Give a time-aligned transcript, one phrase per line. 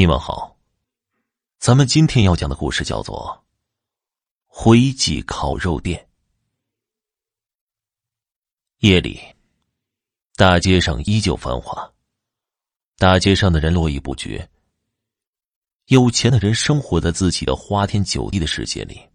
[0.00, 0.56] 你们好，
[1.58, 3.44] 咱们今天要讲的故事叫做
[4.46, 5.98] 《灰记烤肉店》。
[8.78, 9.20] 夜里，
[10.36, 11.92] 大街上依旧繁华，
[12.96, 14.48] 大街上的人络绎不绝。
[15.88, 19.06] 有钱的人生活在自己的花天酒地的世界里，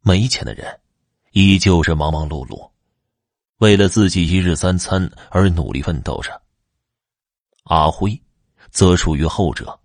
[0.00, 0.82] 没钱的人
[1.30, 2.70] 依旧是忙忙碌碌，
[3.56, 6.42] 为了自己一日三餐而努力奋斗着。
[7.62, 8.22] 阿辉。
[8.70, 9.78] 则属于后者。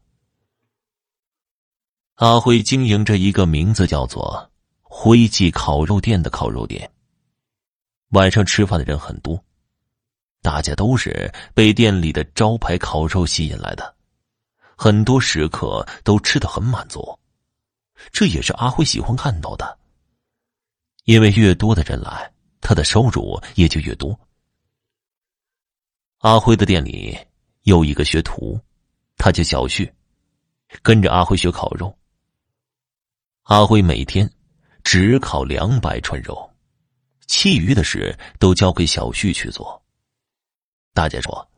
[2.15, 6.89] 阿辉经营着一个名字叫做“辉记烤肉店”的烤肉店。
[8.09, 9.43] 晚上吃饭的人很多，
[10.43, 13.95] 大家都是被店里的招牌烤肉吸引来的，
[14.77, 17.17] 很多食客都吃的很满足，
[18.11, 19.79] 这也是阿辉喜欢看到的。
[21.05, 24.17] 因为越多的人来，他的收入也就越多。
[26.19, 27.17] 阿辉的店里
[27.63, 28.61] 有一个学徒。
[29.23, 29.89] 他叫小旭，
[30.81, 31.97] 跟着阿辉学烤肉。
[33.43, 34.29] 阿辉每天
[34.83, 36.51] 只烤两百串肉，
[37.25, 39.81] 其余的事都交给小旭去做。
[40.93, 41.49] 大家说，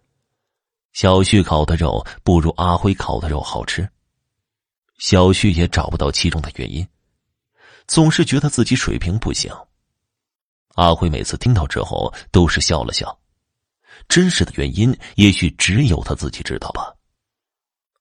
[0.94, 3.90] 小旭烤的肉不如阿辉烤的肉好吃。
[5.00, 6.88] 小旭也找不到其中的原因，
[7.88, 9.52] 总是觉得自己水平不行。
[10.76, 13.20] 阿辉每次听到之后都是笑了笑，
[14.08, 16.95] 真实的原因也许只有他自己知道吧。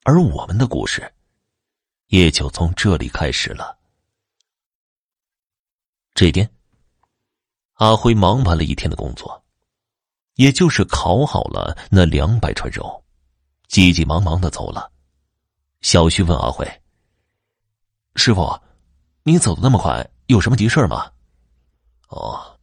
[0.06, 1.10] 而我们的故事，
[2.08, 3.78] 也就从这里开始了。
[6.14, 6.48] 这天，
[7.72, 9.42] 阿辉忙完了一天的工作，
[10.34, 13.02] 也就是烤好了那两百串肉，
[13.66, 14.92] 急急忙忙的走了。
[15.80, 16.70] 小旭问阿辉
[18.14, 18.60] ：“师傅，
[19.22, 21.10] 你走的那么快，有什么急事吗
[22.08, 22.60] ？”“哦，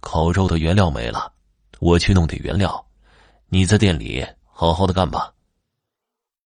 [0.00, 1.32] 烤肉的原料没了，
[1.80, 2.86] 我去弄点原料，
[3.46, 5.30] 你在店里好好的干吧。”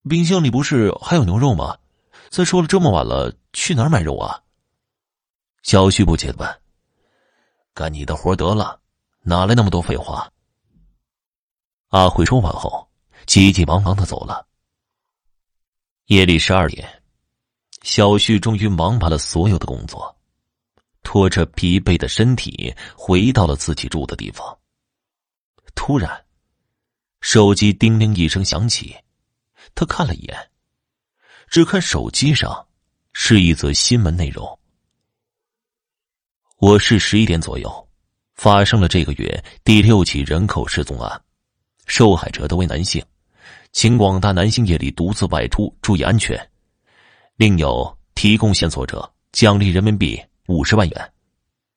[0.09, 1.77] 冰箱里不是还有牛肉吗？
[2.31, 4.43] 再说了，这么晚了，去哪儿买肉啊？
[5.63, 6.61] 小旭不解的问
[7.75, 8.81] ：“干你的活得了，
[9.23, 10.31] 哪来那么多废话？”
[11.89, 12.89] 阿辉说完后，
[13.27, 14.47] 急急忙忙的走了。
[16.07, 17.03] 夜里十二点，
[17.83, 20.17] 小旭终于忙完了所有的工作，
[21.03, 24.59] 拖着疲惫的身体回到了自己住的地方。
[25.75, 26.25] 突然，
[27.21, 28.97] 手机叮铃一声响起。
[29.79, 30.37] 他看了一眼，
[31.47, 32.67] 只看手机上
[33.13, 34.59] 是一则新闻内容。
[36.57, 37.89] 我市十一点左右
[38.35, 41.23] 发生了这个月第六起人口失踪案，
[41.87, 43.01] 受害者都为男性，
[43.71, 46.37] 请广大男性夜里独自外出注意安全。
[47.37, 51.13] 另有提供线索者奖励人民币五十万元。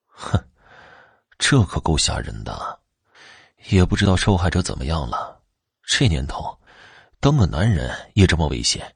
[0.08, 0.44] 哼，
[1.38, 2.80] 这可够吓人的，
[3.70, 5.40] 也不知道受害者怎么样了。
[5.86, 6.58] 这年头。
[7.22, 8.96] 当个男人也这么危险。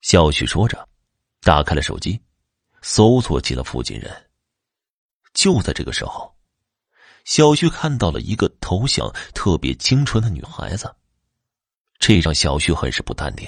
[0.00, 0.88] 小旭说着，
[1.42, 2.18] 打开了手机，
[2.80, 4.10] 搜索起了附近人。
[5.34, 6.34] 就在这个时候，
[7.26, 10.90] 小旭看到了一个头像特别清纯的女孩子，
[11.98, 13.46] 这让小旭很是不淡定，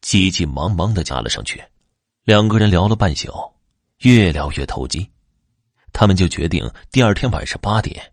[0.00, 1.62] 急急忙忙的加了上去。
[2.24, 3.32] 两个人聊了半宿，
[3.98, 5.08] 越聊越投机，
[5.92, 8.12] 他们就决定第二天晚上八点，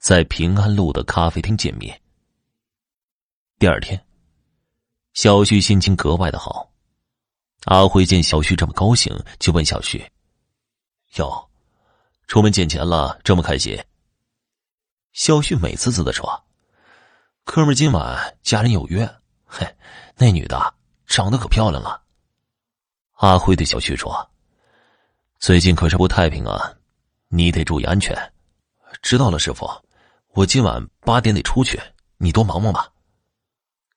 [0.00, 1.98] 在平安路的咖啡厅见面。
[3.58, 4.00] 第二天，
[5.14, 6.70] 小旭心情格外的好。
[7.64, 10.00] 阿辉见小旭这么高兴，就问小旭
[11.18, 11.50] ：“哟，
[12.28, 13.76] 出门捡钱了，这么开心？”
[15.12, 16.44] 小旭美滋滋的说
[17.42, 19.04] ：“哥们今晚家人有约，
[19.44, 19.66] 嘿，
[20.16, 20.74] 那女的
[21.08, 22.00] 长得可漂亮了。”
[23.18, 24.30] 阿辉对小旭说
[25.40, 26.72] ：“最近可是不太平啊，
[27.26, 28.16] 你得注意安全。”
[29.02, 29.68] 知道了，师傅，
[30.28, 31.76] 我今晚八点得出去，
[32.18, 32.88] 你多忙忙吧。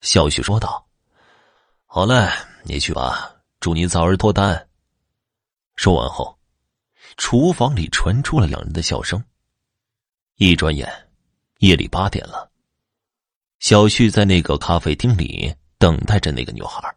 [0.02, 0.84] 小旭说道
[1.86, 2.28] ：“好嘞，
[2.64, 4.68] 你去吧，祝你早日脱单。”
[5.78, 6.36] 说完后，
[7.18, 9.24] 厨房里传出了两人的笑声。
[10.38, 10.92] 一转眼，
[11.60, 12.50] 夜里八点了。
[13.60, 16.96] 小旭在那个咖啡厅里等待着那个女孩。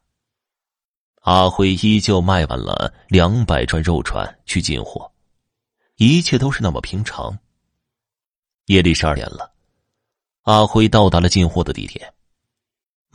[1.21, 5.13] 阿辉依旧卖完了两百串肉串去进货，
[5.97, 7.39] 一切都是那么平常。
[8.65, 9.53] 夜里十二点了，
[10.45, 12.15] 阿辉到达了进货的地点。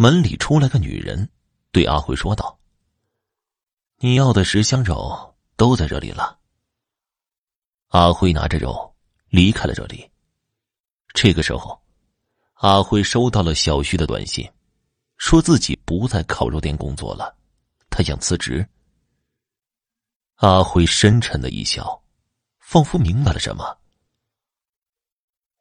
[0.01, 1.29] 门里出来个女人，
[1.73, 2.57] 对阿辉说道
[3.99, 6.39] ：“你要的十箱肉都在这里了。”
[7.91, 8.95] 阿辉拿着肉
[9.27, 10.09] 离开了这里。
[11.13, 11.83] 这个时候，
[12.53, 14.49] 阿辉收到了小旭的短信，
[15.17, 17.35] 说自己不在烤肉店工作了，
[17.89, 18.65] 他想辞职。
[20.35, 22.01] 阿辉深沉的一笑，
[22.59, 23.77] 仿佛明白了什么。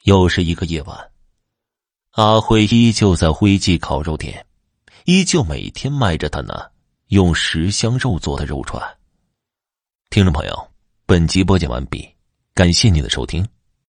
[0.04, 1.10] 又是一个夜晚。
[2.18, 4.44] 阿辉依旧在辉记烤肉店，
[5.04, 6.68] 依旧每天卖着他那
[7.10, 8.82] 用十香肉做的肉串。
[10.10, 10.68] 听众朋友，
[11.06, 12.04] 本集播讲完毕，
[12.54, 13.46] 感谢您的收听。